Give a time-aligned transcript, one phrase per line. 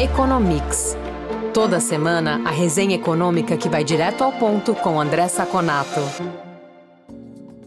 [0.00, 0.96] Economics.
[1.52, 6.00] Toda semana, a resenha econômica que vai direto ao ponto com André Saconato.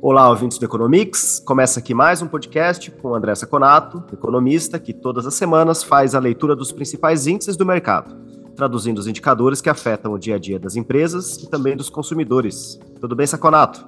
[0.00, 1.38] Olá, ouvintes do Economics.
[1.38, 6.18] Começa aqui mais um podcast com André Saconato, economista que todas as semanas faz a
[6.18, 8.16] leitura dos principais índices do mercado,
[8.56, 12.80] traduzindo os indicadores que afetam o dia a dia das empresas e também dos consumidores.
[13.02, 13.86] Tudo bem, Saconato?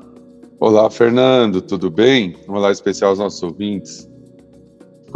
[0.60, 2.36] Olá, Fernando, tudo bem?
[2.46, 4.06] Um olá especial aos nossos ouvintes.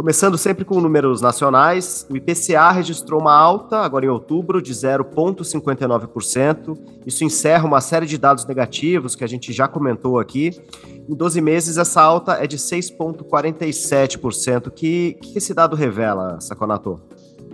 [0.01, 6.75] Começando sempre com números nacionais, o IPCA registrou uma alta, agora em outubro, de 0,59%.
[7.05, 10.59] Isso encerra uma série de dados negativos que a gente já comentou aqui.
[11.07, 14.69] Em 12 meses, essa alta é de 6,47%.
[14.69, 16.99] O que, que esse dado revela, Saconato?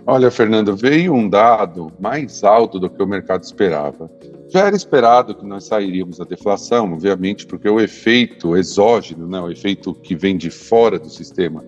[0.06, 4.10] Olha, Fernando, veio um dado mais alto do que o mercado esperava.
[4.48, 9.50] Já era esperado que nós sairíamos da deflação, obviamente, porque o efeito exógeno, né, o
[9.50, 11.62] efeito que vem de fora do sistema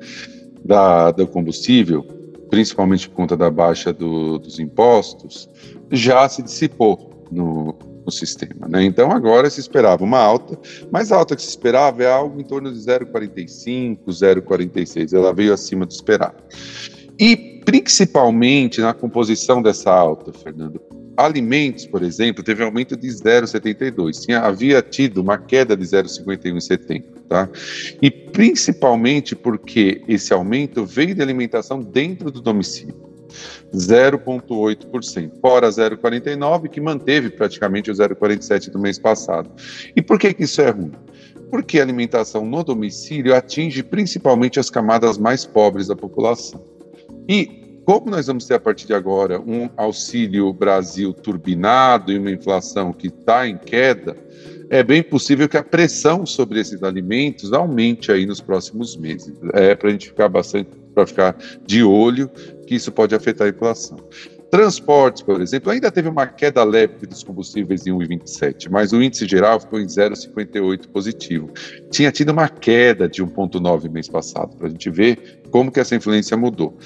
[0.65, 2.03] da, do combustível,
[2.51, 5.49] principalmente por conta da baixa do, dos impostos,
[5.91, 8.69] já se dissipou no, no sistema.
[8.69, 8.85] Né?
[8.85, 10.59] Então agora se esperava uma alta,
[10.91, 15.15] mais alta que se esperava é algo em torno de 0,45, 0,46.
[15.15, 16.43] Ela veio acima do esperado.
[17.19, 20.81] E principalmente na composição dessa alta, Fernando,
[21.25, 24.25] alimentos, por exemplo, teve aumento de 0,72.
[24.25, 27.49] Tinha havia tido uma queda de 0,51 em setembro, tá?
[28.01, 33.11] E principalmente porque esse aumento veio de alimentação dentro do domicílio.
[33.73, 39.51] 0,8%, fora 0,49, que manteve praticamente o 0,47 do mês passado.
[39.95, 40.93] E por que, que isso é ruim?
[41.51, 46.65] Porque a alimentação no domicílio atinge principalmente as camadas mais pobres da população.
[47.29, 52.31] E como nós vamos ter a partir de agora um auxílio Brasil turbinado e uma
[52.31, 54.17] inflação que está em queda,
[54.69, 59.35] é bem possível que a pressão sobre esses alimentos aumente aí nos próximos meses.
[59.53, 62.31] É para a gente ficar bastante, para ficar de olho
[62.67, 63.99] que isso pode afetar a inflação.
[64.51, 69.27] Transportes, por exemplo, ainda teve uma queda leve dos combustíveis em 1,27, mas o índice
[69.27, 71.51] geral ficou em 0,58 positivo.
[71.89, 75.95] Tinha tido uma queda de 1,9 mês passado, para a gente ver como que essa
[75.95, 76.77] influência mudou.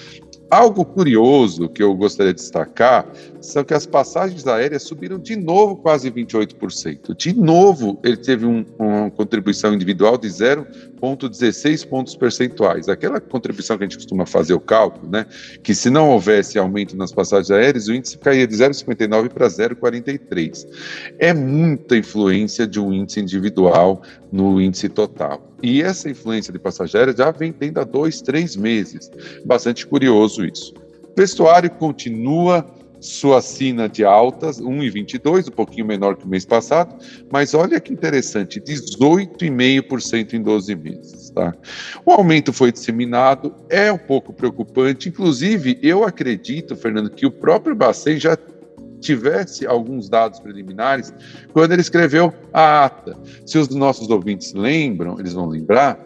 [0.55, 3.05] Algo curioso que eu gostaria de destacar
[3.41, 7.13] são que as passagens aéreas subiram de novo quase 28%.
[7.17, 12.89] De novo, ele teve um, uma contribuição individual de 0,16 pontos percentuais.
[12.89, 15.27] Aquela contribuição que a gente costuma fazer o cálculo, né?
[15.61, 20.69] Que se não houvesse aumento nas passagens aéreas, o índice caía de 0,59 para 0,43.
[21.19, 25.51] É muita influência de um índice individual no índice total.
[25.63, 29.11] E essa influência de passageira já vem tendo há dois, três meses.
[29.47, 30.75] Bastante curioso isso.
[31.03, 32.67] O vestuário continua
[33.05, 36.97] sua sina de altas, 1,22, um pouquinho menor que o mês passado,
[37.31, 41.31] mas olha que interessante, 18,5% em 12 meses.
[41.31, 41.55] Tá?
[42.07, 47.77] O aumento foi disseminado, é um pouco preocupante, inclusive eu acredito, Fernando, que o próprio
[47.77, 48.39] Bacen já
[49.01, 51.13] tivesse alguns dados preliminares
[51.53, 53.15] quando ele escreveu a ata.
[53.45, 56.01] Se os nossos ouvintes lembram, eles vão lembrar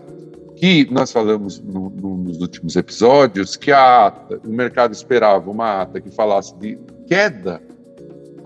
[0.58, 5.82] que nós falamos no, no, nos últimos episódios que a ata, o mercado esperava uma
[5.82, 6.76] ata que falasse de
[7.06, 7.62] queda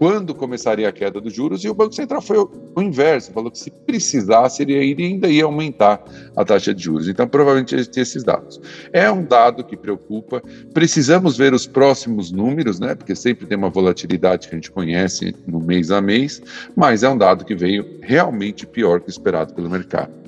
[0.03, 3.59] quando começaria a queda dos juros, e o Banco Central foi o inverso, falou que
[3.59, 6.03] se precisasse, ele ainda ia aumentar
[6.35, 7.09] a taxa de juros.
[7.09, 8.61] Então, provavelmente, ele tem esses dados.
[8.93, 10.43] É um dado que preocupa.
[10.75, 12.97] Precisamos ver os próximos números, né?
[12.97, 16.43] Porque sempre tem uma volatilidade que a gente conhece no mês a mês,
[16.75, 20.22] mas é um dado que veio realmente pior que o esperado pelo mercado.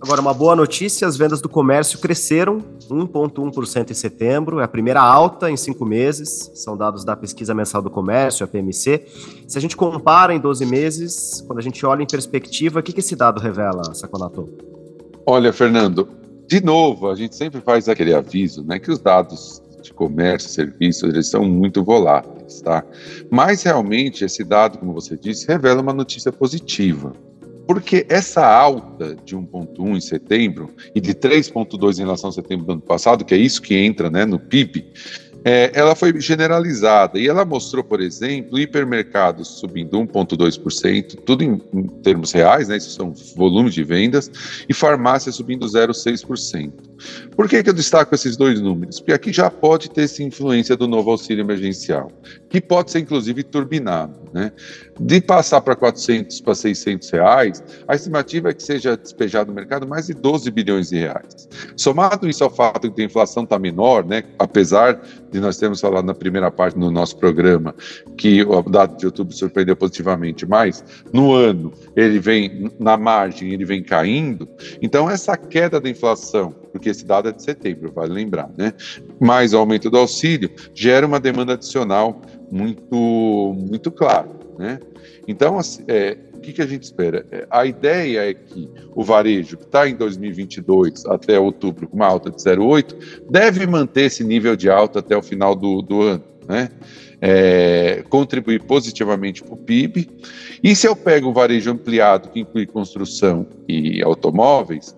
[0.00, 5.00] Agora, uma boa notícia: as vendas do comércio cresceram 1,1% em setembro, é a primeira
[5.00, 9.06] alta em cinco meses, são dados da pesquisa mensal do comércio, a PMC.
[9.46, 12.92] Se a gente compara em 12 meses, quando a gente olha em perspectiva, o que,
[12.92, 14.48] que esse dado revela, Saconato?
[15.26, 16.08] Olha, Fernando,
[16.46, 20.52] de novo, a gente sempre faz aquele aviso, né, que os dados de comércio e
[20.52, 22.84] serviços, eles são muito voláteis, tá?
[23.30, 27.12] Mas realmente esse dado, como você disse, revela uma notícia positiva.
[27.72, 32.72] Porque essa alta de 1,1 em setembro e de 3,2 em relação a setembro do
[32.72, 34.92] ano passado, que é isso que entra né, no PIB,
[35.44, 41.86] é, ela foi generalizada e ela mostrou, por exemplo, hipermercados subindo 1,2%, tudo em, em,
[42.02, 42.76] termos reais, né?
[42.76, 44.28] Isso são volumes de vendas,
[44.68, 46.89] e farmácia subindo 0,6%.
[47.36, 49.00] Por que, que eu destaco esses dois números?
[49.00, 52.10] Porque aqui já pode ter essa influência do novo auxílio emergencial,
[52.48, 54.52] que pode ser inclusive turbinado, né?
[54.98, 59.86] De passar para 400 para 600 reais, a estimativa é que seja despejado no mercado
[59.86, 61.48] mais de 12 bilhões de reais.
[61.76, 64.24] Somado isso ao fato de que a inflação está menor, né?
[64.38, 65.00] Apesar
[65.30, 67.74] de nós termos falado na primeira parte do nosso programa
[68.16, 73.64] que o dado de outubro surpreendeu positivamente, mas no ano ele vem na margem, ele
[73.64, 74.48] vem caindo.
[74.82, 78.72] Então essa queda da inflação, porque esse dado é de setembro, vale lembrar, né?
[79.18, 82.20] Mas o aumento do auxílio gera uma demanda adicional
[82.50, 84.28] muito, muito clara,
[84.58, 84.78] né?
[85.26, 87.24] Então, assim, é, o que, que, a gente espera?
[87.30, 92.06] É, a ideia é que o varejo, que está em 2022 até outubro com uma
[92.06, 96.24] alta de 0,8, deve manter esse nível de alta até o final do, do ano,
[96.48, 96.70] né?
[97.22, 100.08] É, contribuir positivamente para o PIB.
[100.62, 104.96] E se eu pego o varejo ampliado, que inclui construção e automóveis,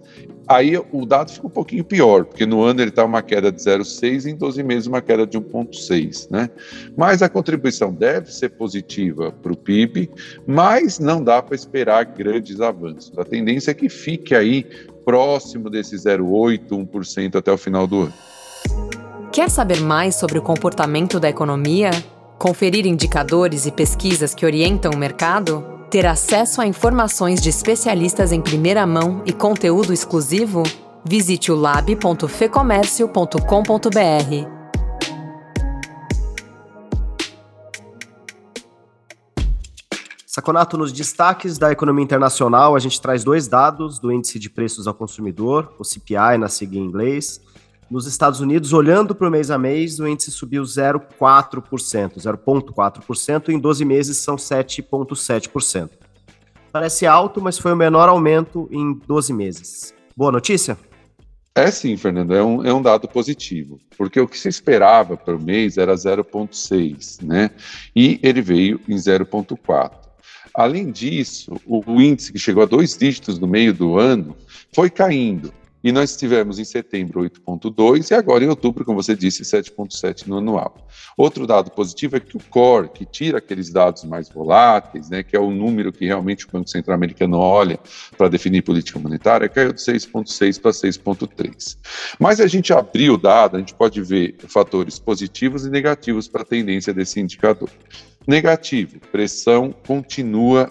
[0.49, 3.61] Aí o dado fica um pouquinho pior, porque no ano ele está uma queda de
[3.61, 6.31] 0,6 e em 12 meses uma queda de 1,6.
[6.31, 6.51] Né?
[6.97, 10.11] Mas a contribuição deve ser positiva para o PIB,
[10.47, 13.17] mas não dá para esperar grandes avanços.
[13.19, 14.67] A tendência é que fique aí
[15.05, 18.15] próximo desse 0,8, 1% até o final do ano.
[19.33, 21.91] Quer saber mais sobre o comportamento da economia?
[22.43, 25.65] Conferir indicadores e pesquisas que orientam o mercado?
[25.89, 30.65] Ter acesso a informações de especialistas em primeira mão e conteúdo exclusivo?
[31.05, 34.49] Visite o lab.fecomércio.com.br.
[40.27, 44.89] Saconato, nos destaques da economia internacional, a gente traz dois dados do índice de preços
[44.89, 47.41] ao consumidor, o CPI na sigla em inglês,
[47.93, 53.59] nos Estados Unidos, olhando para o mês a mês, o índice subiu 0,4%, 0,4%, em
[53.59, 55.91] 12 meses são 7,7%.
[56.73, 59.95] Parece alto, mas foi o menor aumento em 12 meses.
[60.17, 60.79] Boa notícia?
[61.55, 65.37] É sim, Fernando, é um, é um dado positivo, porque o que se esperava para
[65.37, 67.51] o mês era 0,6, né?
[67.95, 69.91] E ele veio em 0,4.
[70.55, 74.35] Além disso, o, o índice que chegou a dois dígitos no meio do ano
[74.75, 75.53] foi caindo.
[75.83, 80.39] E nós tivemos em setembro 8,2 e agora em outubro, como você disse, 7,7 no
[80.39, 80.87] anual.
[81.17, 85.37] Outro dado positivo é que o core, que tira aqueles dados mais voláteis, né, que
[85.37, 87.79] é o número que realmente o Banco Central Americano olha
[88.17, 91.77] para definir política monetária, caiu de 6,6 para 6,3.
[92.19, 96.43] Mas a gente abriu o dado, a gente pode ver fatores positivos e negativos para
[96.43, 97.71] a tendência desse indicador.
[98.27, 100.71] Negativo, pressão continua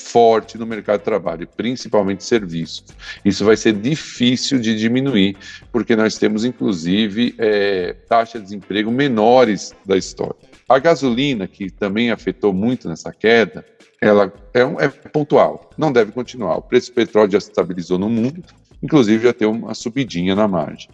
[0.00, 2.84] forte no mercado de trabalho, principalmente serviços.
[3.24, 5.36] Isso vai ser difícil de diminuir,
[5.70, 10.36] porque nós temos, inclusive, é, taxas de desemprego menores da história.
[10.68, 13.64] A gasolina, que também afetou muito nessa queda,
[14.00, 16.56] ela é, um, é pontual, não deve continuar.
[16.56, 18.42] O preço do petróleo já se estabilizou no mundo,
[18.82, 20.88] inclusive já tem uma subidinha na margem.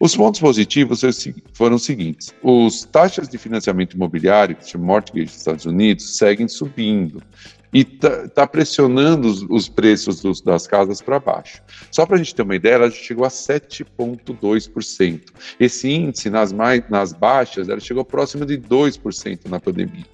[0.00, 1.02] Os pontos positivos
[1.52, 6.46] foram os seguintes: os taxas de financiamento imobiliário, que se mortgage dos Estados Unidos, seguem
[6.46, 7.20] subindo
[7.72, 11.62] e está tá pressionando os, os preços dos, das casas para baixo.
[11.90, 15.22] Só para a gente ter uma ideia, ela chegou a 7,2%.
[15.58, 20.06] Esse índice nas, mais, nas baixas ela chegou próximo de 2% na pandemia.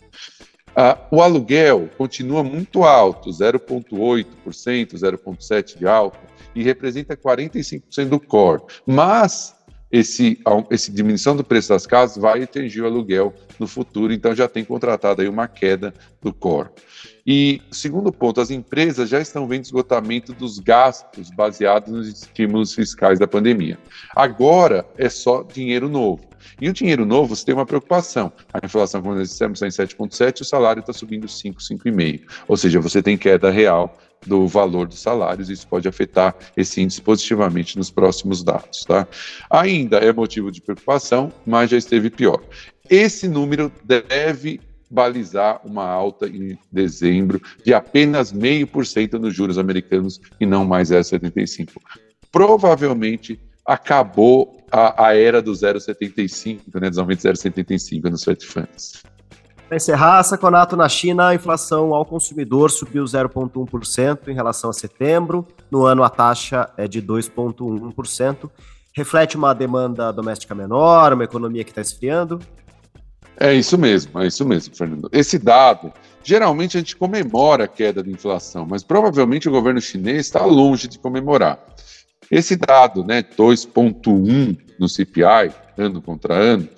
[0.76, 4.26] Ah, o aluguel continua muito alto, 0,8%,
[4.94, 6.18] 0,7% de alta,
[6.54, 8.62] e representa 45% do core.
[8.84, 9.53] Mas
[9.94, 10.41] esse,
[10.73, 14.64] esse diminuição do preço das casas vai atingir o aluguel no futuro, então já tem
[14.64, 16.70] contratado aí uma queda do core.
[17.25, 23.20] E segundo ponto, as empresas já estão vendo esgotamento dos gastos baseados nos estímulos fiscais
[23.20, 23.79] da pandemia.
[24.17, 26.29] Agora é só dinheiro novo.
[26.61, 28.32] E o dinheiro novo, você tem uma preocupação.
[28.52, 32.23] A inflação, como nós dissemos, está em 7,7, o salário está subindo 5, 5,5.
[32.49, 37.00] Ou seja, você tem queda real do valor dos salários, isso pode afetar esse índice
[37.00, 38.85] positivamente nos próximos dados.
[38.85, 39.06] Tá?
[39.50, 42.43] Ainda é motivo de preocupação, mas já esteve pior.
[42.88, 49.59] Esse número deve balizar uma alta em dezembro de apenas meio por cento nos juros
[49.59, 51.71] americanos e não mais 0,75.
[52.31, 59.02] Provavelmente acabou a, a era do 0,75, né, dos aumentos 0,75 nos Fed Funds.
[59.75, 65.45] Para encerrar, Saconato na China, a inflação ao consumidor subiu 0,1% em relação a setembro.
[65.69, 68.49] No ano, a taxa é de 2,1%.
[68.93, 72.38] Reflete uma demanda doméstica menor, uma economia que está esfriando?
[73.37, 75.09] É isso mesmo, é isso mesmo, Fernando.
[75.11, 80.26] Esse dado, geralmente a gente comemora a queda da inflação, mas provavelmente o governo chinês
[80.26, 81.59] está longe de comemorar.
[82.31, 86.69] Esse dado, né, 2,1 no CPI, ano contra ano,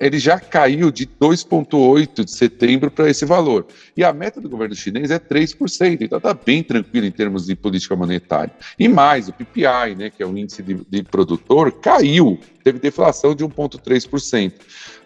[0.00, 3.66] ele já caiu de 2,8 de setembro para esse valor.
[3.96, 7.56] E a meta do governo chinês é 3%, então está bem tranquilo em termos de
[7.56, 8.52] política monetária.
[8.78, 13.34] E mais, o PPI, né, que é o índice de, de produtor, caiu, teve deflação
[13.34, 14.52] de 1,3%.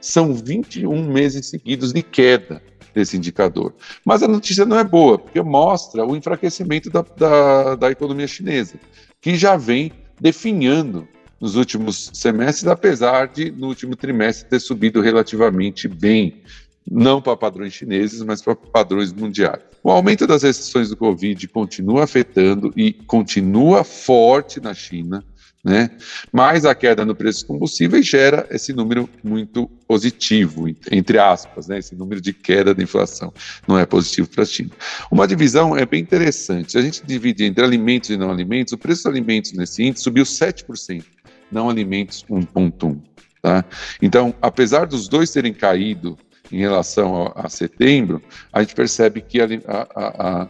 [0.01, 2.63] São 21 meses seguidos de queda
[2.95, 3.75] desse indicador.
[4.05, 8.75] Mas a notícia não é boa, porque mostra o enfraquecimento da, da, da economia chinesa,
[9.21, 11.09] que já vem definhando
[11.43, 16.41] nos últimos semestres, apesar de no último trimestre ter subido relativamente bem,
[16.89, 19.61] não para padrões chineses, mas para padrões mundiais.
[19.83, 25.25] O aumento das restrições do Covid continua afetando e continua forte na China.
[25.65, 25.91] né?
[26.33, 31.79] Mas a queda no preço dos combustíveis gera esse número muito positivo, entre aspas, né?
[31.79, 33.33] Esse número de queda da inflação
[33.67, 34.71] não é positivo para a China.
[35.11, 36.73] Uma divisão é bem interessante.
[36.73, 40.05] Se a gente divide entre alimentos e não alimentos, o preço dos alimentos nesse índice
[40.05, 41.05] subiu 7%,
[41.53, 43.01] não alimentos 1,1%.
[43.41, 43.65] Tá?
[44.01, 46.17] Então, apesar dos dois terem caído
[46.51, 50.49] em relação a, a setembro, a gente percebe que a, a, a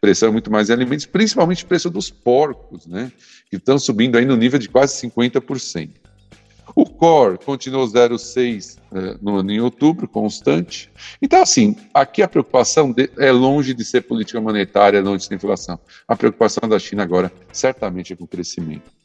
[0.00, 3.10] pressão é muito mais em alimentos, principalmente o preço dos porcos, né?
[3.50, 5.90] Que estão subindo aí no nível de quase 50%.
[6.74, 10.90] O core continuou 0,6 eh, no ano em outubro, constante.
[11.20, 15.34] Então, assim, aqui a preocupação de, é longe de ser política monetária, longe de ser
[15.34, 15.80] inflação.
[16.06, 18.97] A preocupação da China agora, certamente, é com o crescimento.